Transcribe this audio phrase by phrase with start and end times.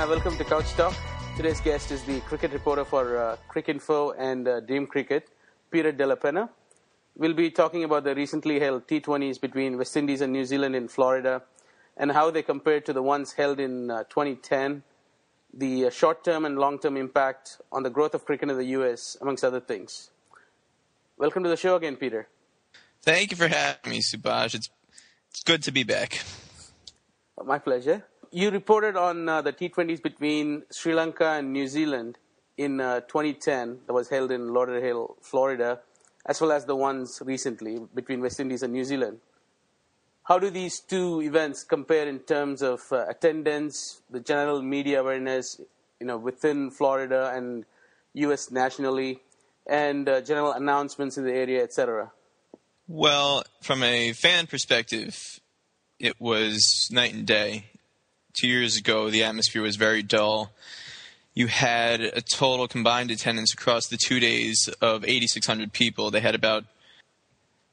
[0.00, 0.94] Uh, welcome to Couch Talk.
[1.36, 5.28] Today's guest is the cricket reporter for uh, Cricinfo and uh, Dream Cricket,
[5.70, 6.48] Peter Della Penna.
[7.18, 10.88] We'll be talking about the recently held T20s between West Indies and New Zealand in
[10.88, 11.42] Florida
[11.98, 14.82] and how they compare to the ones held in uh, 2010,
[15.52, 18.72] the uh, short term and long term impact on the growth of cricket in the
[18.80, 20.12] US, amongst other things.
[21.18, 22.26] Welcome to the show again, Peter.
[23.02, 24.54] Thank you for having me, Subhash.
[24.54, 24.70] It's
[25.30, 26.22] it's good to be back.
[27.44, 28.06] My pleasure.
[28.32, 32.16] You reported on uh, the T20s between Sri Lanka and New Zealand
[32.56, 35.80] in uh, 2010 that was held in Lauderdale, Florida,
[36.26, 39.18] as well as the ones recently between West Indies and New Zealand.
[40.22, 45.60] How do these two events compare in terms of uh, attendance, the general media awareness,
[45.98, 47.64] you know, within Florida and
[48.14, 48.52] U.S.
[48.52, 49.22] nationally,
[49.66, 52.12] and uh, general announcements in the area, etc.?
[52.86, 55.40] Well, from a fan perspective,
[55.98, 57.69] it was night and day.
[58.32, 60.52] Two years ago, the atmosphere was very dull.
[61.34, 66.10] You had a total combined attendance across the two days of 8,600 people.
[66.10, 66.64] They had about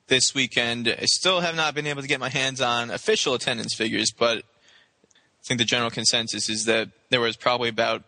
[0.08, 0.88] this weekend.
[0.88, 4.40] I still have not been able to get my hands on official attendance figures, but
[4.40, 8.04] I think the general consensus is that there was probably about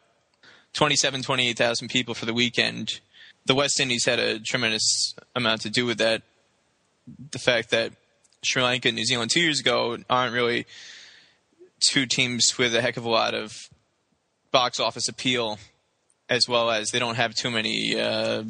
[0.74, 3.00] 27, 28,000 people for the weekend.
[3.46, 6.22] The West Indies had a tremendous amount to do with that.
[7.32, 7.94] The fact that
[8.44, 10.66] Sri Lanka and New Zealand two years ago aren't really
[11.80, 13.70] two teams with a heck of a lot of
[14.52, 15.60] box office appeal,
[16.30, 18.44] as well as they don't have too many uh,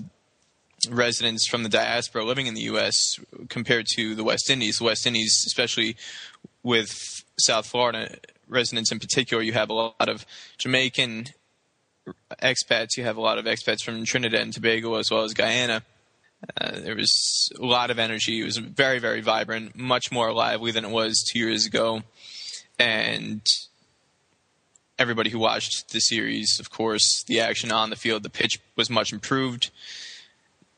[0.90, 3.20] residents from the diaspora living in the U.S.
[3.50, 4.78] compared to the West Indies.
[4.78, 5.96] The West Indies, especially
[6.64, 8.18] with South Florida
[8.48, 10.26] residents in particular, you have a lot of
[10.58, 11.28] Jamaican
[12.42, 12.98] expats.
[12.98, 15.84] You have a lot of expats from Trinidad and Tobago as well as Guyana.
[16.60, 18.42] Uh, there was a lot of energy.
[18.42, 22.02] It was very, very vibrant, much more lively than it was two years ago.
[22.80, 23.46] And
[24.98, 28.90] everybody who watched the series, of course, the action on the field, the pitch was
[28.90, 29.70] much improved.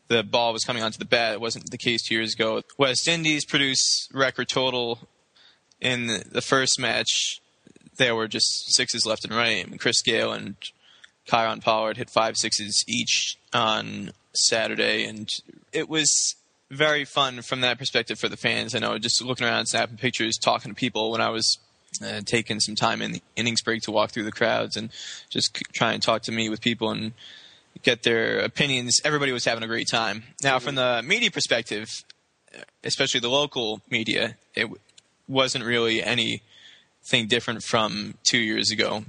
[0.08, 1.34] The ball was coming onto the bat.
[1.34, 2.64] It wasn't the case two years ago.
[2.78, 5.08] West Indies produced record total
[5.80, 7.42] in the first match.
[7.98, 9.80] There were just sixes left and right.
[9.80, 10.56] Chris Gayle and
[11.28, 15.30] Kieron Pollard hit five sixes each on Saturday, and
[15.72, 16.36] it was
[16.70, 18.74] very fun from that perspective for the fans.
[18.74, 21.58] I know just looking around, snapping pictures, talking to people when I was
[22.04, 24.90] uh, taking some time in the innings break to walk through the crowds and
[25.30, 27.14] just c- try and talk to me with people and
[27.84, 29.00] get their opinions.
[29.04, 30.24] Everybody was having a great time.
[30.44, 32.04] Now, from the media perspective,
[32.84, 34.80] especially the local media, it w-
[35.28, 39.06] wasn't really anything different from two years ago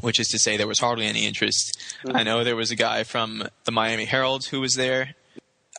[0.00, 1.76] which is to say there was hardly any interest.
[2.06, 5.14] I know there was a guy from the Miami Herald who was there.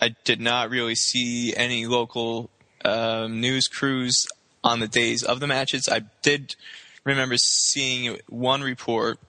[0.02, 2.50] I did not really see any local
[2.84, 4.26] um, news crews
[4.64, 5.90] on the days of the matches.
[5.90, 6.56] I did
[7.04, 9.20] remember seeing one report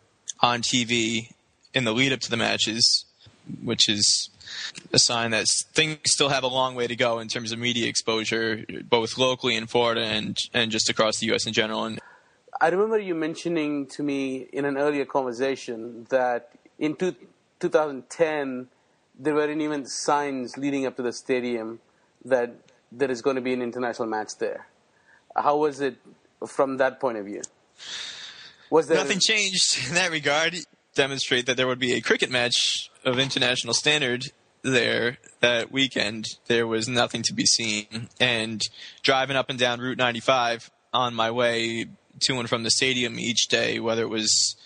[0.40, 1.32] on TV
[1.74, 3.04] in the lead up to the matches,
[3.62, 4.28] which is
[4.92, 7.88] a sign that things still have a long way to go in terms of media
[7.88, 11.46] exposure, both locally in Florida and, and just across the U.S.
[11.46, 11.84] in general.
[11.84, 12.00] And
[12.60, 17.14] I remember you mentioning to me in an earlier conversation that in two,
[17.60, 18.68] 2010
[19.18, 21.80] there weren't even signs leading up to the stadium
[22.24, 22.54] that
[22.90, 24.66] there is going to be an international match there.
[25.36, 25.96] How was it
[26.46, 27.42] from that point of view?
[28.70, 30.56] Was there Nothing changed in that regard.
[30.94, 34.26] Demonstrate that there would be a cricket match of international standard
[34.62, 36.26] there that weekend.
[36.46, 38.08] There was nothing to be seen.
[38.20, 38.60] And
[39.02, 41.86] driving up and down Route 95 on my way
[42.20, 44.56] to and from the stadium each day, whether it was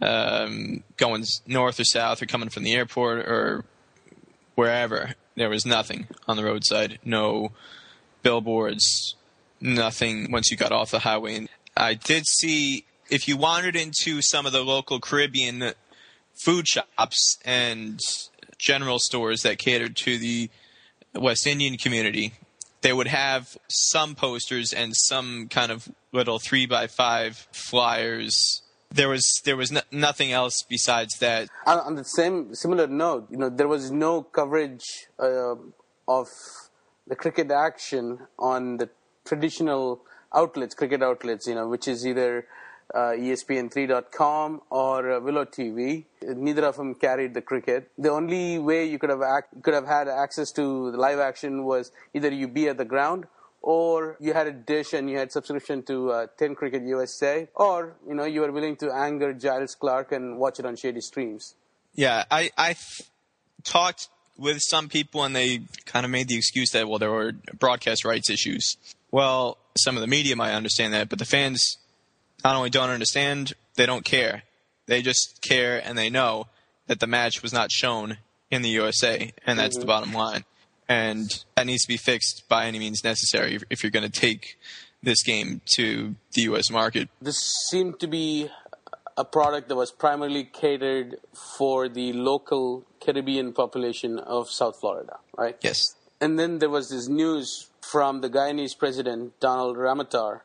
[0.00, 3.64] um, going north or south or coming from the airport or
[4.54, 6.98] wherever, there was nothing on the roadside.
[7.04, 7.52] No
[8.22, 9.15] billboards,
[9.60, 11.36] nothing once you got off the highway.
[11.36, 15.72] And I did see if you wandered into some of the local Caribbean
[16.34, 18.00] food shops and
[18.58, 20.50] general stores that catered to the
[21.14, 22.32] West Indian community,
[22.82, 28.62] they would have some posters and some kind of little three by five flyers.
[28.90, 31.48] There was there was no, nothing else besides that.
[31.66, 35.56] on, the same similar note, you know, there was no coverage uh,
[36.06, 36.28] of
[37.06, 38.88] the cricket action on the
[39.26, 40.00] traditional
[40.34, 42.46] outlets, cricket outlets, you know, which is either
[42.94, 46.04] uh, ESPN3.com or uh, Willow TV.
[46.22, 47.90] Neither of them carried the cricket.
[47.98, 51.64] The only way you could have ac- could have had access to the live action
[51.64, 53.26] was either you be at the ground
[53.62, 57.96] or you had a dish and you had subscription to uh, 10 Cricket USA, or
[58.06, 61.56] you know you were willing to anger Giles Clarke and watch it on shady streams.
[61.94, 62.76] Yeah, I I
[63.64, 64.08] talked
[64.38, 68.04] with some people and they kind of made the excuse that well there were broadcast
[68.04, 68.76] rights issues.
[69.16, 71.78] Well, some of the media might understand that, but the fans
[72.44, 74.42] not only don't understand, they don't care.
[74.88, 76.48] They just care and they know
[76.86, 78.18] that the match was not shown
[78.50, 79.88] in the USA, and that's the mm-hmm.
[79.88, 80.44] bottom line.
[80.86, 84.20] And that needs to be fixed by any means necessary if, if you're going to
[84.20, 84.58] take
[85.02, 87.08] this game to the US market.
[87.22, 87.40] This
[87.70, 88.50] seemed to be
[89.16, 91.16] a product that was primarily catered
[91.56, 95.56] for the local Caribbean population of South Florida, right?
[95.62, 95.80] Yes.
[96.20, 100.40] And then there was this news from the Guyanese president, Donald Ramotar.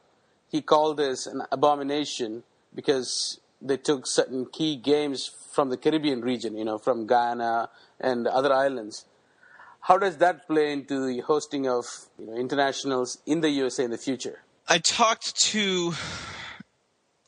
[0.49, 2.43] He called this an abomination
[2.75, 8.27] because they took certain key games from the Caribbean region, you know, from Guyana and
[8.27, 9.05] other islands.
[9.81, 11.85] How does that play into the hosting of
[12.19, 14.43] you know, internationals in the USA in the future?
[14.67, 15.93] I talked to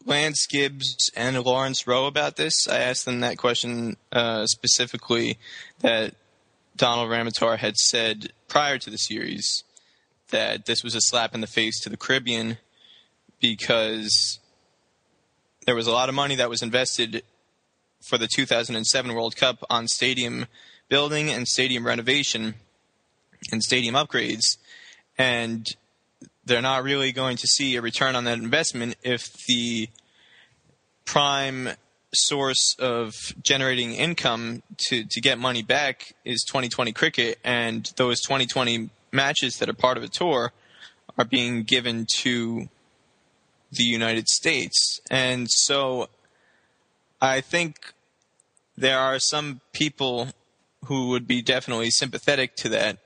[0.05, 2.67] Lance Gibbs and Lawrence Rowe about this.
[2.67, 5.39] I asked them that question uh, specifically
[5.79, 6.13] that
[6.75, 9.63] Donald Ramotar had said prior to the series
[10.33, 12.57] that this was a slap in the face to the Caribbean
[13.39, 14.39] because
[15.65, 17.23] there was a lot of money that was invested
[18.09, 20.47] for the 2007 World Cup on stadium
[20.89, 22.55] building and stadium renovation
[23.51, 24.57] and stadium upgrades.
[25.19, 25.67] And
[26.43, 29.87] they're not really going to see a return on that investment if the
[31.05, 31.69] prime
[32.15, 38.89] source of generating income to, to get money back is 2020 cricket and those 2020
[39.13, 40.51] matches that are part of a tour
[41.17, 42.69] are being given to
[43.71, 44.99] the United States.
[45.09, 46.09] And so
[47.21, 47.93] I think
[48.75, 50.29] there are some people
[50.85, 52.97] who would be definitely sympathetic to that.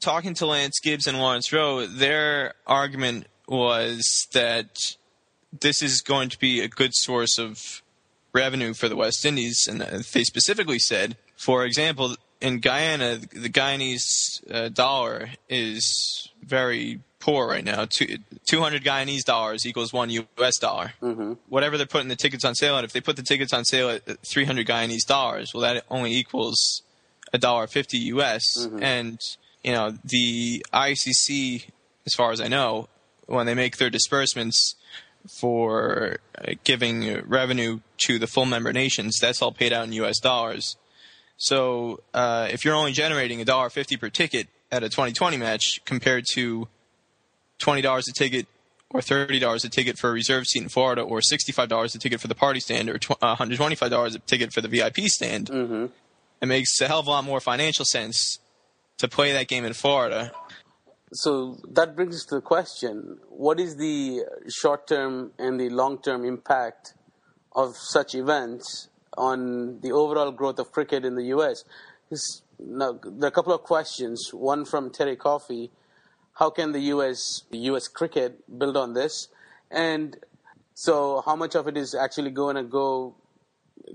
[0.00, 4.96] Talking to Lance Gibbs and Lawrence Rowe, their argument was that
[5.60, 7.82] this is going to be a good source of
[8.32, 9.66] revenue for the West Indies.
[9.68, 17.48] And they specifically said, for example, in Guyana, the Guyanese uh, dollar is very poor
[17.48, 17.86] right now.
[17.86, 20.58] Two, 200 Guyanese dollars equals one U.S.
[20.58, 20.92] dollar.
[21.00, 21.32] Mm-hmm.
[21.48, 23.88] Whatever they're putting the tickets on sale at, if they put the tickets on sale
[23.88, 26.82] at 300 Guyanese dollars, well, that only equals
[27.32, 28.42] a dollar fifty U.S.
[28.58, 28.82] Mm-hmm.
[28.82, 29.18] And
[29.62, 31.64] you know the ICC,
[32.04, 32.88] as far as I know,
[33.24, 34.74] when they make their disbursements
[35.40, 40.20] for uh, giving revenue to the full member nations, that's all paid out in U.S.
[40.20, 40.76] dollars.
[41.36, 45.80] So uh, if you're only generating a dollar fifty per ticket at a 2020 match
[45.84, 46.68] compared to
[47.58, 48.46] twenty dollars a ticket
[48.90, 51.98] or thirty dollars a ticket for a reserve seat in Florida, or sixty-five dollars a
[51.98, 55.08] ticket for the party stand, or uh, hundred twenty-five dollars a ticket for the VIP
[55.08, 55.86] stand, mm-hmm.
[56.40, 58.38] it makes a hell of a lot more financial sense
[58.98, 60.32] to play that game in Florida.
[61.12, 66.94] So that brings us to the question: What is the short-term and the long-term impact
[67.52, 71.64] of such events on the overall growth of cricket in the U.S.?
[72.58, 74.30] Now, there are a couple of questions.
[74.32, 75.70] One from Terry Coffey
[76.34, 77.42] how can the U.S.
[77.50, 77.88] U.S.
[77.88, 79.28] cricket build on this?
[79.70, 80.16] And
[80.74, 83.14] so, how much of it is actually going to go,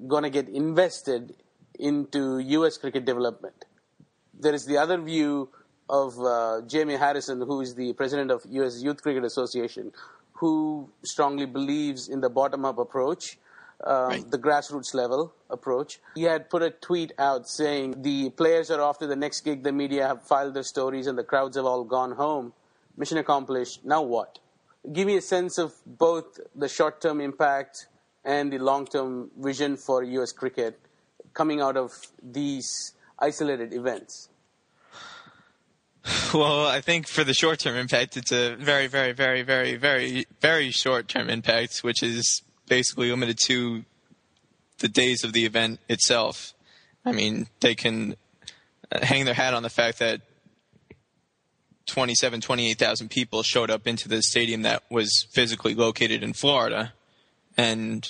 [0.07, 1.35] going to get invested
[1.77, 2.77] into U.S.
[2.77, 3.65] cricket development?
[4.33, 5.49] There is the other view
[5.89, 8.81] of uh, Jamie Harrison, who is the president of U.S.
[8.81, 9.91] Youth Cricket Association,
[10.33, 13.37] who strongly believes in the bottom-up approach
[13.83, 14.31] um, right.
[14.31, 15.99] the grassroots level approach.
[16.15, 19.63] He had put a tweet out saying the players are off to the next gig.
[19.63, 22.53] The media have filed their stories, and the crowds have all gone home.
[22.97, 23.85] Mission accomplished.
[23.85, 24.39] Now what?
[24.91, 27.87] Give me a sense of both the short-term impact
[28.23, 30.31] and the long-term vision for U.S.
[30.31, 30.79] cricket
[31.33, 34.29] coming out of these isolated events.
[36.33, 40.25] Well, I think for the short term impact, it's a very, very, very, very, very,
[40.39, 43.83] very short term impact, which is basically limited to
[44.79, 46.53] the days of the event itself.
[47.05, 48.15] I mean, they can
[48.91, 50.21] uh, hang their hat on the fact that
[51.87, 56.93] 27, 28,000 people showed up into the stadium that was physically located in Florida.
[57.57, 58.07] And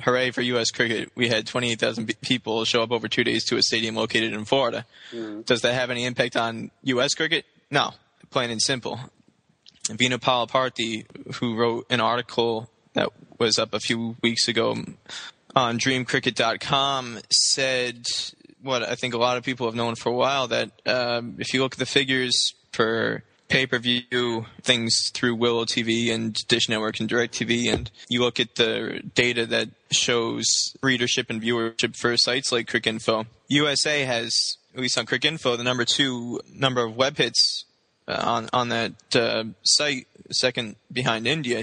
[0.00, 0.70] hooray for U.S.
[0.70, 4.44] cricket, we had 28,000 people show up over two days to a stadium located in
[4.44, 4.86] Florida.
[5.10, 5.42] Mm-hmm.
[5.42, 7.14] Does that have any impact on U.S.
[7.14, 7.46] cricket?
[7.70, 7.92] No,
[8.30, 9.00] plain and simple.
[9.88, 14.76] Venu Palaparthi, who wrote an article that was up a few weeks ago
[15.54, 18.04] on DreamCricket.com said
[18.62, 21.54] what I think a lot of people have known for a while that um, if
[21.54, 26.68] you look at the figures for pay per view things through Willow TV and Dish
[26.68, 31.96] Network and Direct TV, and you look at the data that shows readership and viewership
[31.96, 33.26] for sites like Cricinfo.
[33.48, 37.64] USA has, at least on Cricinfo, the number two number of web hits
[38.08, 41.62] uh, on on that uh, site, second behind India.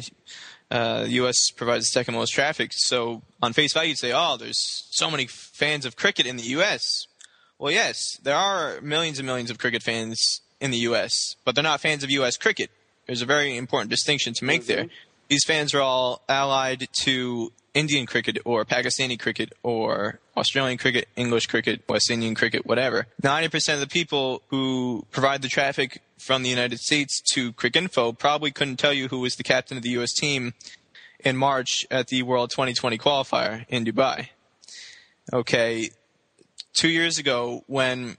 [0.73, 1.51] Uh, the U.S.
[1.51, 2.71] provides the second most traffic.
[2.73, 6.43] So on face value, you'd say, "Oh, there's so many fans of cricket in the
[6.57, 7.05] U.S."
[7.59, 11.63] Well, yes, there are millions and millions of cricket fans in the U.S., but they're
[11.63, 12.37] not fans of U.S.
[12.37, 12.71] cricket.
[13.05, 14.87] There's a very important distinction to make there.
[15.27, 21.47] These fans are all allied to Indian cricket or Pakistani cricket or Australian cricket, English
[21.47, 23.07] cricket, West Indian cricket, whatever.
[23.21, 28.51] 90% of the people who provide the traffic from the United States to Cricinfo probably
[28.51, 30.13] couldn't tell you who was the captain of the U.S.
[30.13, 30.53] team
[31.19, 34.29] in March at the World 2020 qualifier in Dubai.
[35.31, 35.89] Okay,
[36.73, 38.17] two years ago when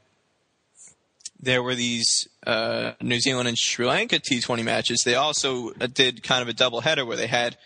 [1.40, 6.22] there were these uh, New Zealand and Sri Lanka T20 matches, they also uh, did
[6.22, 7.56] kind of a double header where they had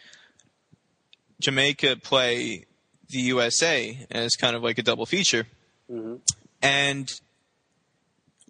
[1.41, 2.67] Jamaica play
[3.09, 5.47] the USA as kind of like a double feature.
[5.91, 6.17] Mm-hmm.
[6.63, 7.11] And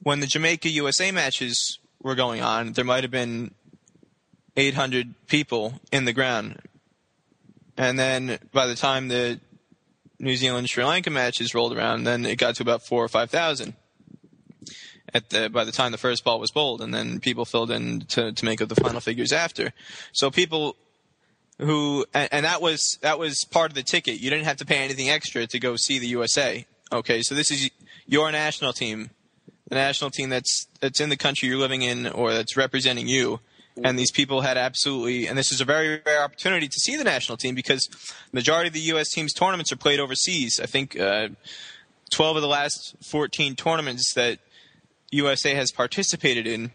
[0.03, 3.55] when the Jamaica USA matches were going on, there might have been
[4.57, 6.61] 800 people in the ground.
[7.77, 9.41] And then by the time the
[10.19, 13.31] New Zealand Sri Lanka matches rolled around, then it got to about four or five
[13.31, 13.75] thousand.
[15.15, 18.01] At the by the time the first ball was bowled, and then people filled in
[18.01, 19.73] to to make up the final figures after.
[20.13, 20.77] So people
[21.59, 24.21] who and, and that was that was part of the ticket.
[24.21, 26.67] You didn't have to pay anything extra to go see the USA.
[26.93, 27.71] Okay, so this is
[28.07, 29.11] your national team,
[29.69, 33.41] the national team that's that's in the country you're living in or that's representing you
[33.85, 37.05] and these people had absolutely and this is a very rare opportunity to see the
[37.05, 39.11] national team because the majority of the U.S.
[39.11, 40.61] teams tournaments are played overseas.
[40.63, 41.29] I think uh,
[42.11, 44.39] 12 of the last 14 tournaments that
[45.11, 46.73] USA has participated in,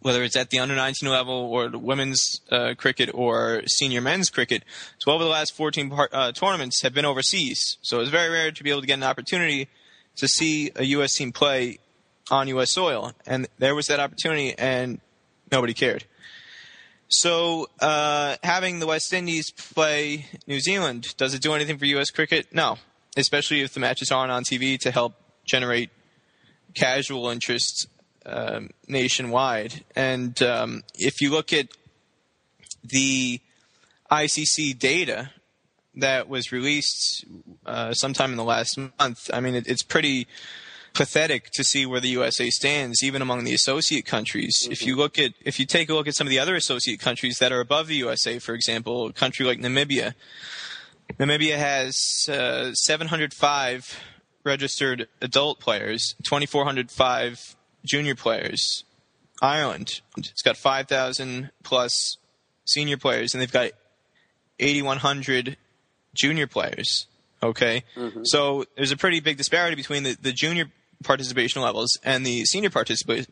[0.00, 4.64] whether it's at the under 19 level or women's uh, cricket or senior men's cricket,
[5.00, 7.78] 12 of the last 14 par- uh, tournaments have been overseas.
[7.82, 9.68] So it's very rare to be able to get an opportunity
[10.16, 11.14] to see a U.S.
[11.14, 11.78] team play
[12.30, 12.72] on U.S.
[12.72, 15.00] soil, and there was that opportunity, and
[15.50, 16.04] nobody cared.
[17.08, 22.10] So uh, having the West Indies play New Zealand, does it do anything for U.S.
[22.10, 22.48] cricket?
[22.52, 22.76] No,
[23.16, 25.14] especially if the matches aren't on TV to help
[25.46, 25.90] generate
[26.74, 27.88] casual interest
[28.28, 29.84] um, nationwide.
[29.96, 31.68] And um, if you look at
[32.84, 33.40] the
[34.10, 35.30] ICC data
[35.96, 37.24] that was released
[37.66, 40.26] uh, sometime in the last month, I mean, it, it's pretty
[40.94, 44.62] pathetic to see where the USA stands, even among the associate countries.
[44.62, 44.72] Mm-hmm.
[44.72, 47.00] If you look at, if you take a look at some of the other associate
[47.00, 50.14] countries that are above the USA, for example, a country like Namibia,
[51.18, 54.00] Namibia has uh, 705
[54.44, 58.84] registered adult players, 2,405 junior players.
[59.40, 62.16] Ireland, it's got 5,000 plus
[62.64, 63.70] senior players, and they've got
[64.58, 65.56] 8,100
[66.14, 67.06] junior players.
[67.40, 68.22] Okay, Mm-hmm.
[68.24, 70.66] so there's a pretty big disparity between the, the junior
[71.04, 73.28] participation levels and the senior participa-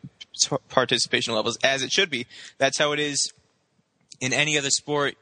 [0.68, 2.26] participation levels, as it should be.
[2.58, 3.32] That's how it is
[4.20, 5.16] in any other sport,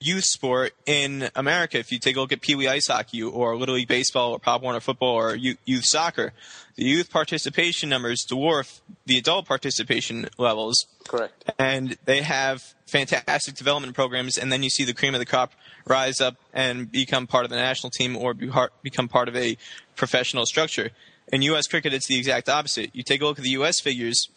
[0.00, 1.78] youth sport in America.
[1.78, 4.38] If you take a look at Pee Wee Ice Hockey or Little League Baseball or
[4.38, 6.32] Pop Warner Football or youth, soccer,
[6.76, 11.52] the youth participation numbers dwarf the adult participation levels Correct.
[11.58, 14.38] and they have fantastic development programs.
[14.38, 15.52] And then you see the cream of the crop
[15.86, 18.34] rise up and become part of the national team or
[18.82, 19.58] become part of a
[19.96, 20.92] professional structure.
[21.30, 21.66] In U.S.
[21.66, 22.88] cricket, it's the exact opposite.
[22.94, 23.80] You take a look at the U.S.
[23.80, 24.28] figures;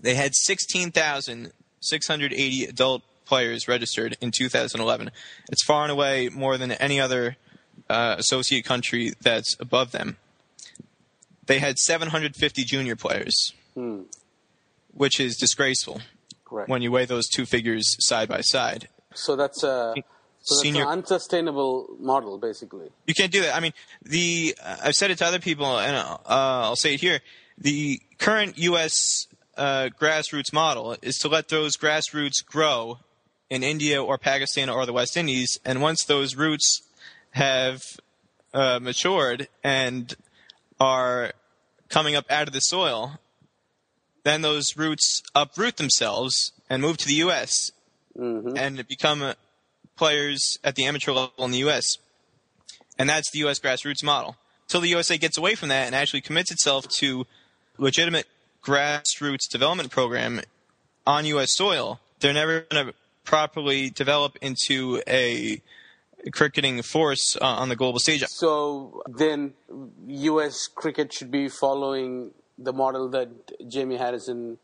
[0.00, 5.10] they had 16,680 adult players registered in 2011.
[5.50, 7.36] It's far and away more than any other
[7.90, 10.16] uh, associate country that's above them.
[11.46, 14.02] They had 750 junior players, Hmm.
[14.92, 16.00] which is disgraceful
[16.44, 16.68] Correct.
[16.68, 18.88] when you weigh those two figures side by side.
[19.14, 19.94] so that's a
[20.42, 22.88] so that's Senior- an unsustainable model, basically.
[23.06, 23.56] You can't do that.
[23.56, 27.00] I mean, the uh, I've said it to other people, and uh, I'll say it
[27.00, 27.20] here.
[27.58, 29.26] The current U.S.
[29.56, 32.98] Uh, grassroots model is to let those grassroots grow
[33.50, 36.82] in India or Pakistan or the West Indies, and once those roots
[37.30, 37.82] have
[38.52, 40.14] uh, matured and
[40.80, 41.32] are
[41.88, 43.18] coming up out of the soil,
[44.24, 47.70] then those roots uproot themselves and move to the U.S.
[48.56, 49.34] and become uh,
[49.96, 51.84] players at the amateur level in the U.S.
[52.98, 53.60] And that's the U.S.
[53.60, 54.36] grassroots model.
[54.68, 57.26] Till the USA gets away from that and actually commits itself to
[57.78, 58.26] legitimate
[58.64, 60.40] grassroots development program
[61.06, 61.54] on U.S.
[61.54, 62.94] soil, they're never going to
[63.26, 65.60] properly develop into a
[66.32, 68.24] cricketing force uh, on the global stage.
[68.26, 69.54] So then,
[70.06, 70.68] U.S.
[70.68, 73.28] cricket should be following the model that
[73.68, 74.58] Jamie Harrison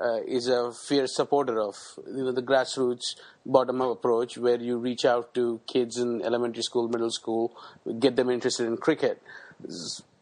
[0.00, 1.76] uh, is a fierce supporter of
[2.06, 6.62] you know the grassroots bottom up approach where you reach out to kids in elementary
[6.62, 7.56] school, middle school,
[7.98, 9.20] get them interested in cricket.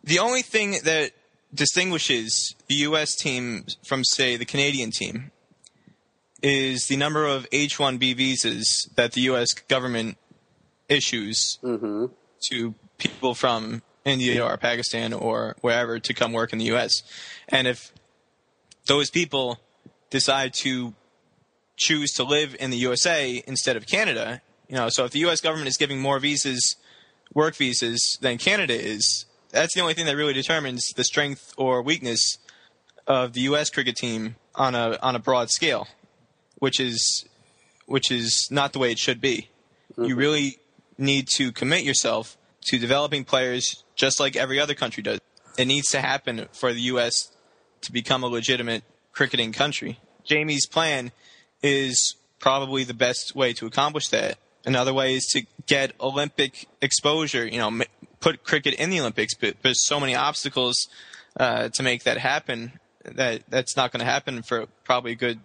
[0.05, 1.13] The only thing that
[1.55, 3.15] distinguishes the U.S.
[3.15, 5.31] team from, say, the Canadian team
[6.43, 9.53] is the number of H-1B visas that the U.S.
[9.55, 10.19] government
[10.89, 12.07] issues Mm-hmm.
[12.51, 16.93] to people from India or Pakistan or wherever to come work in the U.S.
[17.49, 17.93] And if
[18.87, 19.59] those people
[20.11, 20.95] decide to
[21.77, 25.41] choose to live in the USA instead of Canada, you know, so if the U.S.
[25.41, 26.77] government is giving more visas,
[27.35, 31.83] work visas, than Canada is, that's the only thing that really determines the strength or
[31.83, 32.39] weakness
[33.07, 33.71] of the U.S.
[33.71, 35.87] cricket team on a on a broad scale,
[36.59, 37.25] which is
[37.87, 39.49] which is not the way it should be.
[39.97, 40.59] You really
[40.99, 42.37] need to commit yourself
[42.67, 45.21] to developing players just like every other country does.
[45.57, 47.31] It needs to happen for the U.S.
[47.83, 48.83] to become a legitimate
[49.13, 49.99] cricketing country.
[50.25, 51.13] Jamie's plan
[51.63, 54.39] is probably the best way to accomplish that.
[54.65, 57.47] Another way is to get Olympic exposure.
[57.47, 57.83] You know, m-
[58.21, 60.89] put cricket in the Olympics, but there's so many obstacles
[61.39, 62.73] uh, to make that happen
[63.05, 65.39] that that's not going to happen for probably a good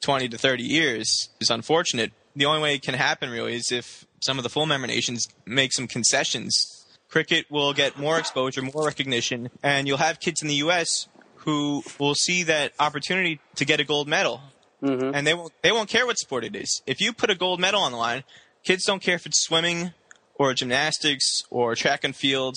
[0.00, 1.30] 20 to 30 years.
[1.40, 2.12] is unfortunate.
[2.36, 5.28] The only way it can happen really is if some of the full member nations
[5.46, 6.86] make some concessions.
[7.08, 11.08] Cricket will get more exposure, more recognition, and you'll have kids in the U.S.
[11.36, 14.40] who will see that opportunity to get a gold medal
[14.82, 15.14] mm-hmm.
[15.14, 16.82] and they won't they won't care what sport it is.
[16.86, 18.24] If you put a gold medal on the line,
[18.64, 19.92] kids don't care if it's swimming
[20.34, 22.56] or gymnastics or track and field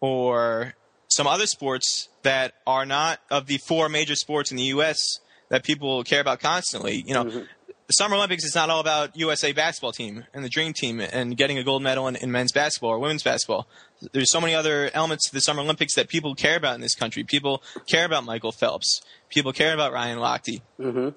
[0.00, 0.74] or
[1.08, 5.20] some other sports that are not of the four major sports in the U.S.
[5.48, 7.02] that people care about constantly.
[7.06, 7.38] You know, mm-hmm.
[7.86, 11.36] the Summer Olympics is not all about USA basketball team and the Dream Team and
[11.36, 13.66] getting a gold medal in, in men's basketball or women's basketball.
[14.12, 16.94] There's so many other elements to the Summer Olympics that people care about in this
[16.94, 17.24] country.
[17.24, 19.00] People care about Michael Phelps.
[19.28, 21.08] People care about Ryan Lochte mm-hmm.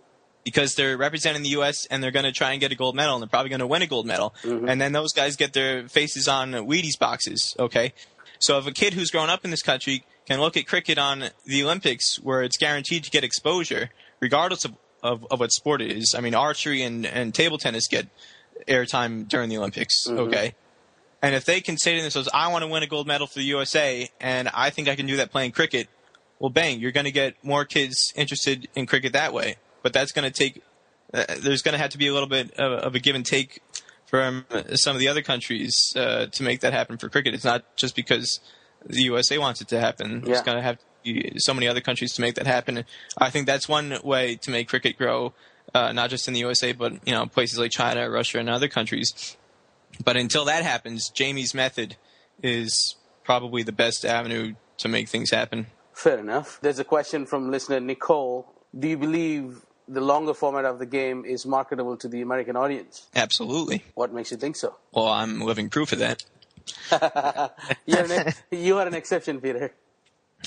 [0.43, 1.85] because they're representing the U.S.
[1.87, 3.67] and they're going to try and get a gold medal and they're probably going to
[3.67, 4.33] win a gold medal.
[4.43, 4.67] Mm-hmm.
[4.67, 7.55] And then those guys get their faces on Wheaties boxes.
[7.59, 7.93] Okay,
[8.41, 11.25] so if a kid who's grown up in this country can look at cricket on
[11.45, 14.73] the Olympics, where it's guaranteed to get exposure, regardless of,
[15.03, 16.15] of, of what sport it is.
[16.17, 18.07] I mean, archery and, and table tennis get
[18.67, 20.07] airtime during the Olympics.
[20.07, 20.55] Okay.
[21.21, 23.39] And if they can say to themselves, I want to win a gold medal for
[23.39, 25.87] the USA, and I think I can do that playing cricket,
[26.39, 29.57] well, bang, you're going to get more kids interested in cricket that way.
[29.83, 30.63] But that's going to take,
[31.13, 33.25] uh, there's going to have to be a little bit of, of a give and
[33.25, 33.61] take
[34.11, 34.45] from
[34.75, 37.33] some of the other countries uh, to make that happen for cricket.
[37.33, 38.39] It's not just because
[38.85, 40.21] the USA wants it to happen.
[40.21, 40.43] There's Yeah.
[40.43, 40.77] going to have
[41.37, 42.85] so many other countries to make that happen.
[43.17, 45.33] I think that's one way to make cricket grow,
[45.73, 48.67] uh, not just in the USA, but you know places like China, Russia, and other
[48.67, 49.37] countries.
[50.03, 51.95] But until that happens, Jamie's method
[52.43, 55.67] is probably the best avenue to make things happen.
[55.93, 56.59] Fair enough.
[56.61, 58.51] There's a question from listener Nicole.
[58.77, 63.07] Do you believe the longer format of the game is marketable to the American audience?
[63.15, 63.83] Absolutely.
[63.93, 64.75] What makes you think so?
[64.93, 66.23] Well, I'm living proof of that.
[67.85, 69.73] You're an, you are an exception, Peter.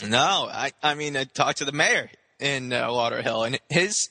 [0.08, 4.08] No, I, I mean, I talked to the mayor in uh, Lauderhill, and his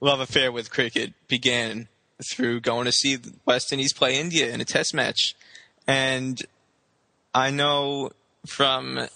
[0.00, 1.88] love affair with cricket began
[2.30, 5.34] through going to see the West Indies play India in a test match.
[5.86, 6.40] And
[7.34, 8.10] I know
[8.46, 9.08] from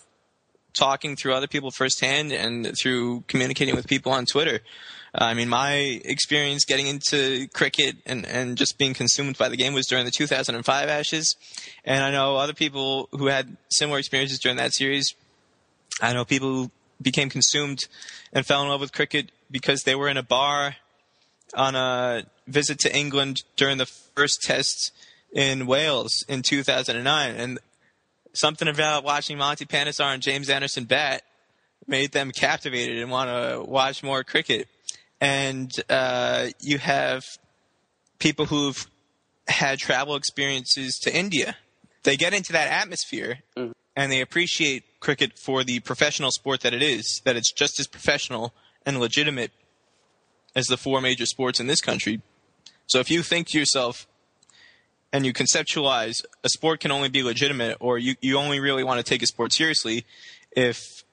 [0.73, 4.61] talking through other people firsthand and through communicating with people on Twitter.
[5.15, 5.73] Uh, I mean, my
[6.05, 10.11] experience getting into cricket and, and just being consumed by the game was during the
[10.11, 11.37] 2005 Ashes.
[11.85, 15.15] And I know other people who had similar experiences during that series.
[16.01, 16.71] I know people who
[17.01, 17.81] became consumed
[18.33, 20.77] and fell in love with cricket because they were in a bar
[21.55, 24.93] on a visit to England during the first test
[25.33, 27.35] in Wales in 2009.
[27.37, 27.59] And
[28.33, 31.23] something about watching Monty Panesar and James Anderson bat
[31.87, 34.69] made them captivated and want to watch more cricket.
[35.23, 37.23] And uh, you have
[38.19, 38.91] people who've
[39.47, 41.57] had travel experiences to India.
[42.03, 43.39] They get into that atmosphere
[43.95, 47.87] and they appreciate cricket for the professional sport that it is, that it's just as
[47.87, 48.53] professional
[48.85, 49.53] and legitimate
[50.57, 52.21] as the four major sports in this country.
[52.87, 54.09] So if you think to yourself
[55.13, 58.99] and you conceptualize a sport can only be legitimate or you, you only really want
[58.99, 60.05] to take a sport seriously
[60.51, 61.05] if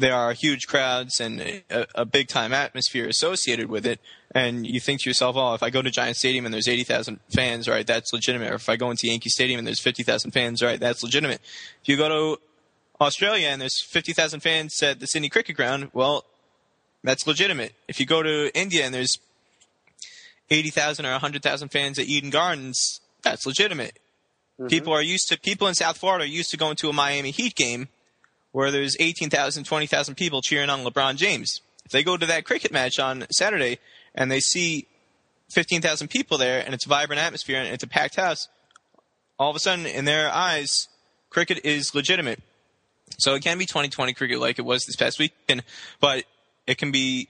[0.00, 4.00] there are huge crowds and a, a big time atmosphere associated with it,
[4.34, 6.84] and you think to yourself, "Oh, if I go to Giant Stadium and there's eighty
[6.84, 10.02] thousand fans, right, that's legitimate." Or if I go into Yankee Stadium and there's fifty
[10.02, 11.40] thousand fans, right, that's legitimate.
[11.82, 12.40] If you go to
[13.00, 16.24] Australia and there's fifty thousand fans at the Sydney Cricket Ground, well,
[17.04, 17.74] that's legitimate.
[17.86, 19.18] If you go to India and there's
[20.50, 23.98] eighty thousand or hundred thousand fans at Eden Gardens, that's legitimate.
[24.58, 24.68] Mm-hmm.
[24.68, 27.30] People are used to people in South Florida are used to going to a Miami
[27.30, 27.88] Heat game
[28.52, 31.60] where there's 18,000, 20,000 people cheering on LeBron James.
[31.84, 33.78] If they go to that cricket match on Saturday
[34.14, 34.86] and they see
[35.50, 38.48] 15,000 people there and it's a vibrant atmosphere and it's a packed house,
[39.38, 40.88] all of a sudden in their eyes,
[41.30, 42.40] cricket is legitimate.
[43.18, 45.64] So it can be 2020 cricket like it was this past weekend,
[46.00, 46.24] but
[46.66, 47.28] it can be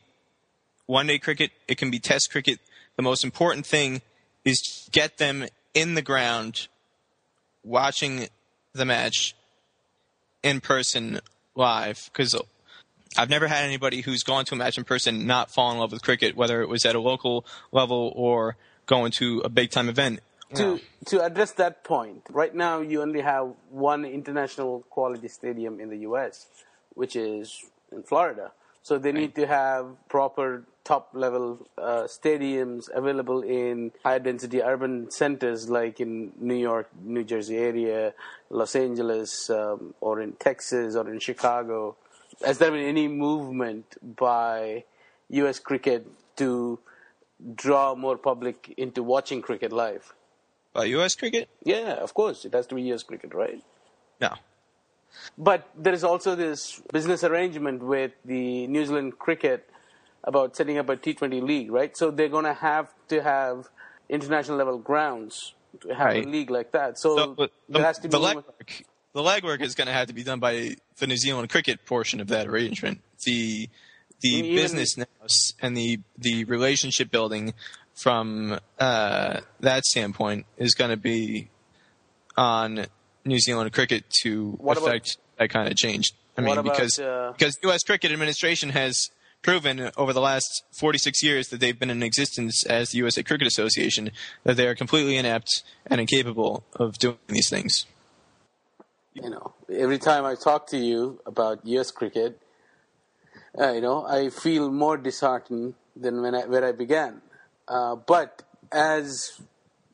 [0.87, 2.59] one day cricket, it can be test cricket.
[2.97, 4.03] The most important thing
[4.45, 6.69] is get them in the ground
[7.63, 8.29] watching
[8.73, 9.35] the match
[10.43, 11.21] in person
[11.55, 12.35] live because
[13.17, 15.93] I've never had anybody who's gone to a match in person not fall in love
[15.93, 19.89] with cricket, whether it was at a local level or going to a big time
[19.89, 20.21] event.
[20.55, 25.91] To to address that point, right now you only have one international quality stadium in
[25.91, 26.47] the U.S.,
[26.95, 28.51] which is in Florida.
[28.83, 35.11] So they need to have proper top level uh, stadiums available in high density urban
[35.11, 38.15] centers like in New York, New Jersey area,
[38.49, 41.97] Los Angeles, um, or in Texas or in Chicago.
[42.45, 44.85] Has there been any movement by
[45.29, 45.59] U.S.
[45.59, 46.79] cricket to
[47.55, 50.15] draw more public into watching cricket live?
[50.73, 51.15] By U.S.
[51.15, 51.49] cricket?
[51.65, 52.45] Yeah, of course.
[52.45, 53.03] It has to be U.S.
[53.03, 53.63] cricket, right?
[54.21, 54.35] No.
[55.37, 59.69] But there is also this business arrangement with the New Zealand cricket
[60.25, 61.97] about setting up a T20 league, right?
[61.97, 63.69] So they're going to have to have
[64.09, 66.27] international level grounds to have Right.
[66.27, 66.99] a league like that.
[66.99, 68.83] So, So, there the, has to be the legwork,
[69.15, 72.21] the legwork is going to have to be done by the New Zealand cricket portion
[72.21, 73.01] of that arrangement.
[73.25, 73.69] The
[74.21, 75.07] the Even- business now
[75.63, 77.55] and the the relationship building
[77.95, 81.49] from uh, that standpoint is going to be
[82.37, 82.87] on
[83.25, 86.13] New Zealand cricket to What about- affect that kind of change.
[86.37, 87.83] I mean, about, because uh, because U.S.
[87.83, 89.11] cricket administration has
[89.43, 93.47] proven over the last 46 years that they've been in existence as the USA Cricket
[93.47, 94.11] Association
[94.45, 97.87] that they are completely inept and incapable of doing these things.
[99.15, 101.91] you know, every time I talk to you about U.S.
[101.91, 102.41] cricket,
[103.59, 107.21] uh, you know, I feel more disheartened than when I, where I began.
[107.67, 109.41] Uh, but as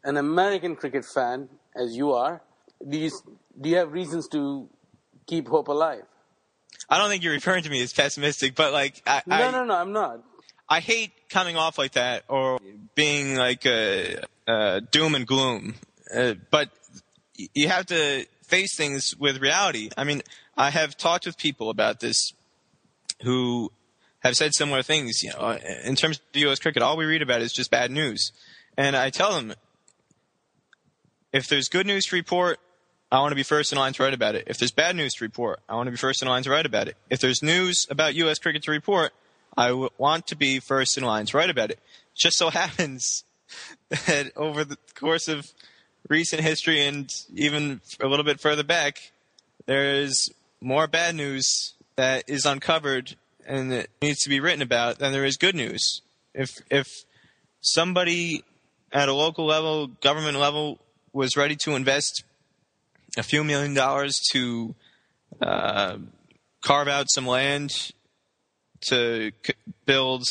[0.05, 2.43] an American cricket fan, as you are,
[2.87, 3.11] do you
[3.59, 4.69] do you have reasons to
[5.27, 6.05] keep hope alive?
[6.89, 9.65] I don't think you're referring to me as pessimistic, but like I, No, I, no,
[9.65, 10.23] no, I'm not.
[10.69, 12.59] I hate coming off like that or
[12.95, 15.75] being like a, uh doom and gloom.
[16.15, 16.71] Uh, but
[17.55, 19.91] you have to face things with reality.
[19.97, 20.23] I mean,
[20.57, 22.33] I have talked with people about this
[23.23, 23.71] who
[24.21, 25.23] have said similar things.
[25.23, 26.59] You know, in terms of U.S.
[26.59, 28.33] cricket, all we read about is just bad news,
[28.77, 29.55] and I tell them
[31.33, 32.59] if there's good news to report,
[33.11, 34.45] I want to be first in line to write about it.
[34.49, 36.67] If there's bad news to report, I want to be first in line to write
[36.67, 36.97] about it.
[37.09, 38.39] If there's news about U.S.
[38.39, 39.13] cricket to report,
[39.57, 41.79] I w- want to be first in line to write about it.
[42.15, 43.25] Just so happens
[44.07, 45.53] that over the course of
[46.09, 49.13] recent history and even a little bit further back,
[49.67, 53.17] there is more bad news that is uncovered
[53.47, 56.03] and that needs to be written about than there is good news.
[56.35, 57.05] If if
[57.61, 58.43] somebody
[58.93, 60.79] at a local level, government level,
[61.13, 62.25] was ready to invest
[63.17, 64.75] a few million dollars to
[65.41, 65.99] uh,
[66.63, 67.93] carve out some land
[68.89, 70.25] to c- build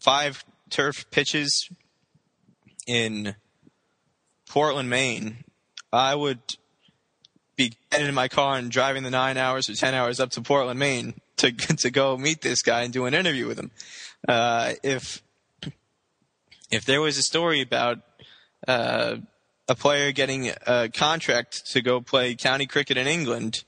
[0.00, 1.68] five turf pitches
[2.86, 3.34] in
[4.48, 5.44] Portland, Maine,
[5.92, 6.40] I would
[7.56, 10.42] be getting in my car and driving the nine hours or ten hours up to
[10.42, 13.70] Portland, Maine to to go meet this guy and do an interview with him.
[14.28, 15.22] Uh, if
[16.70, 17.98] if there was a story about
[18.66, 19.16] uh,
[19.68, 23.64] a player getting a contract to go play county cricket in England,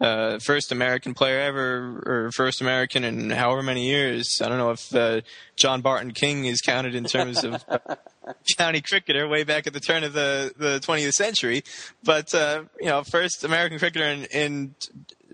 [0.00, 4.40] uh, first American player ever, or first American in however many years.
[4.42, 5.20] I don't know if uh,
[5.56, 7.64] John Barton King is counted in terms of
[8.58, 11.62] county cricketer way back at the turn of the, the 20th century,
[12.02, 14.74] but uh, you know, first American cricketer in, in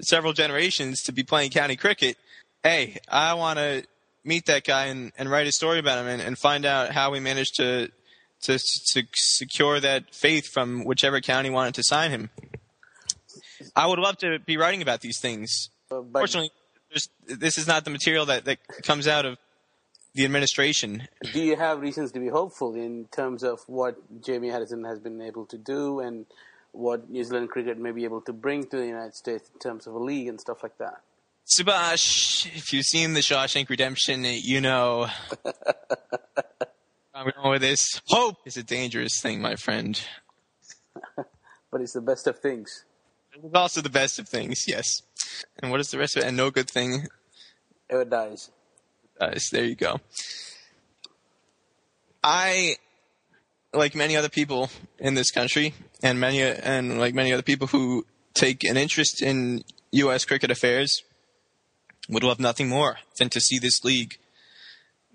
[0.00, 2.16] several generations to be playing county cricket.
[2.62, 3.84] Hey, I want to
[4.24, 7.12] meet that guy and, and write a story about him and, and find out how
[7.12, 7.88] we managed to
[8.46, 12.30] to to secure that faith from whichever county wanted to sign him.
[13.74, 15.70] I would love to be writing about these things.
[15.90, 16.50] Uh, but Fortunately,
[17.26, 19.38] this is not the material that, that comes out of
[20.14, 21.06] the administration.
[21.32, 25.20] do you have reasons to be hopeful in terms of what Jamie Harrison has been
[25.20, 26.24] able to do and
[26.72, 29.86] what New Zealand cricket may be able to bring to the United States in terms
[29.86, 31.00] of a league and stuff like that?
[31.46, 35.06] Subash, if you've seen the Shawshank Redemption, you know.
[37.16, 38.02] I'm going with this.
[38.08, 39.98] Hope is a dangerous thing, my friend.
[41.72, 42.84] But it's the best of things.
[43.34, 45.02] It's also the best of things, yes.
[45.58, 46.26] And what is the rest of it?
[46.28, 47.06] And no good thing.
[47.90, 48.50] It dies.
[49.20, 50.00] So there you go.
[52.22, 52.76] I,
[53.74, 58.06] like many other people in this country, and many and like many other people who
[58.32, 60.24] take an interest in U.S.
[60.24, 61.02] cricket affairs,
[62.08, 64.18] would love nothing more than to see this league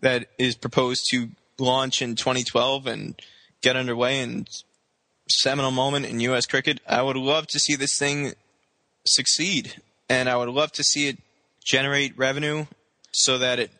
[0.02, 1.30] that is proposed to
[1.62, 3.22] launch in 2012 and
[3.62, 4.50] get underway and
[5.30, 6.46] seminal moment in U.S.
[6.46, 6.82] cricket.
[6.88, 8.34] I would love to see this thing
[9.06, 11.18] succeed, and I would love to see it
[11.64, 12.66] generate revenue
[13.12, 13.72] so that it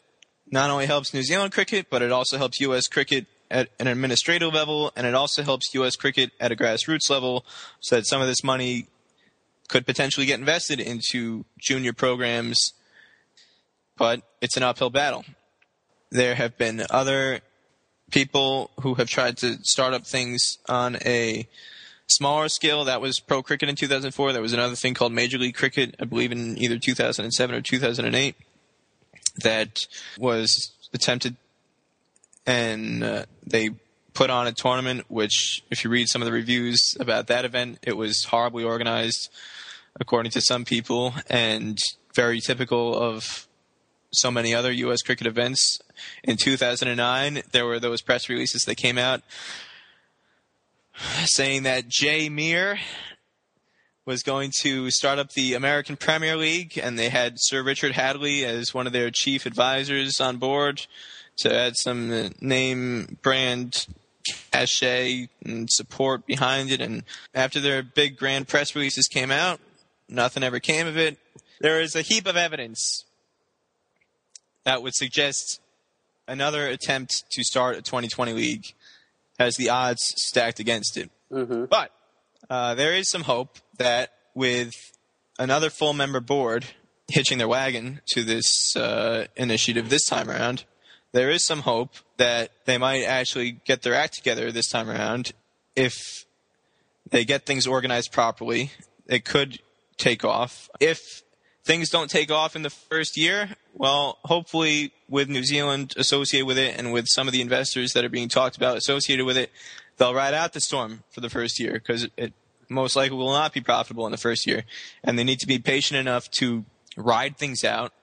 [0.50, 2.88] not only helps New Zealand cricket, but it also helps U.S.
[2.88, 5.96] cricket at an administrative level, and it also helps U.S.
[5.96, 7.46] cricket at a grassroots level,
[7.80, 8.88] so that some of this money
[9.68, 12.74] could potentially get invested into junior programs.
[13.98, 15.26] But it's an uphill battle.
[16.12, 17.42] There have been other
[18.12, 21.48] people who have tried to start up things on a
[22.08, 22.86] smaller scale.
[22.86, 24.34] That was pro cricket in 2004.
[24.34, 28.36] There was another thing called Major League Cricket, I believe in either 2007 or 2008,
[29.44, 29.78] that
[30.18, 31.36] was attempted,
[32.46, 33.70] and uh, they
[34.14, 35.06] put on a tournament.
[35.08, 39.30] Which, if you read some of the reviews about that event, it was horribly organized,
[40.00, 41.80] according to some people, and
[42.14, 43.48] very typical of
[44.14, 45.02] so many other U.S.
[45.02, 45.80] cricket events.
[46.24, 49.22] In 2009, there were those press releases that came out
[51.26, 52.80] saying that Jay Meir
[54.06, 58.44] was going to start up the American Premier League, and they had Sir Richard Hadlee
[58.44, 60.86] as one of their chief advisors on board
[61.38, 63.88] to add some name brand
[64.52, 66.82] cachet and support behind it.
[66.82, 69.60] And after their big grand press releases came out,
[70.10, 71.18] nothing ever came of it.
[71.60, 73.06] There is a heap of evidence
[74.64, 75.60] that would suggest
[76.28, 78.66] another attempt to start a 2020 league
[79.40, 81.10] has the odds stacked against it.
[81.32, 81.66] Mm-hmm.
[81.66, 81.92] But
[82.50, 84.74] uh, there is some hope that with
[85.40, 86.66] another full member board
[87.08, 90.66] hitching their wagon to this uh, initiative this time around,
[91.12, 95.34] there is some hope that they might actually get their act together this time around.
[95.76, 96.26] If
[97.10, 98.72] they get things organized properly,
[99.08, 99.60] it could
[99.98, 100.70] take off.
[100.80, 101.24] If
[101.64, 106.58] things don't take off in the first year, well, hopefully with New Zealand associated with
[106.58, 109.52] it and with some of the investors that are being talked about associated with it,
[109.98, 112.34] they'll ride out the storm for the first year because it
[112.70, 114.64] most likely will not be profitable in the first year.
[115.04, 116.66] And they need to be patient enough to
[116.98, 117.94] ride things out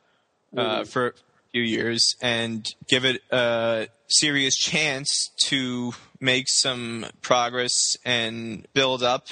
[0.56, 1.12] uh, for a
[1.52, 9.28] few years and give it a serious chance to make some progress and build up,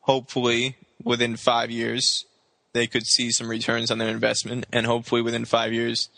[0.00, 2.24] hopefully within five years
[2.72, 6.08] they could see some returns on their investment, and hopefully within five years,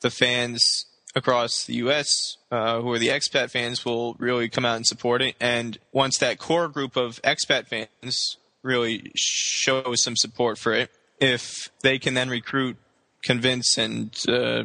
[0.00, 2.36] the fans across the U.S.
[2.50, 5.34] Uh, who are the expat fans will really come out and support it.
[5.40, 11.70] And once that core group of expat fans really show some support for it, if
[11.82, 12.76] they can then recruit,
[13.22, 14.64] convince, and uh,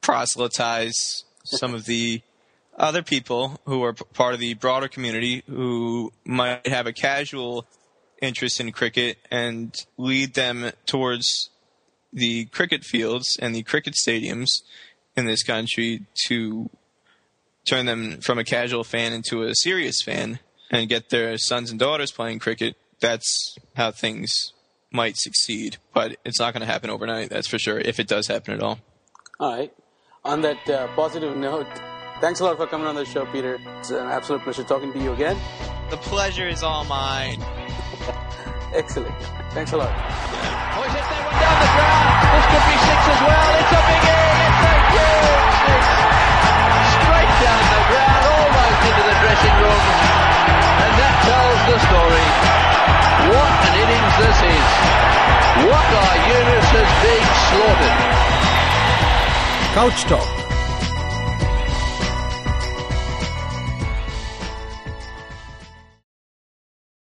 [0.00, 2.22] proselytize some of the
[2.76, 7.66] other people who are part of the broader community who might have a casual
[8.24, 11.50] interest in cricket and lead them towards
[12.12, 14.62] the cricket fields and the cricket stadiums
[15.16, 16.70] in this country to
[17.68, 20.38] turn them from a casual fan into a serious fan
[20.70, 22.76] and get their sons and daughters playing cricket.
[23.00, 24.52] That's how things
[24.90, 28.28] might succeed, but it's not going to happen overnight, that's for sure, if it does
[28.28, 28.78] happen at all.
[29.40, 29.72] All right.
[30.24, 31.66] On that uh, positive note,
[32.20, 33.58] thanks a lot for coming on the show, Peter.
[33.78, 35.36] It's an absolute pleasure talking to you again.
[35.90, 37.42] The pleasure is all mine.
[38.74, 39.14] Excellent.
[39.54, 39.92] Thanks a lot.
[40.74, 42.04] Boys hit that one down the ground.
[42.34, 43.50] This could be six as well.
[43.54, 44.24] It's a big hit.
[44.44, 45.82] It's a huge six.
[46.94, 49.84] Straight down the ground, almost into the dressing room.
[50.84, 52.28] And that tells the story.
[53.30, 54.68] What an innings this is.
[55.64, 57.98] What are Eunice has been slaughtered.
[59.74, 60.43] Couch Talk